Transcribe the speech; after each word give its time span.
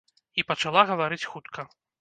І 0.41 0.45
пачала 0.51 0.85
гаварыць 0.93 1.23
хутка. 1.35 1.71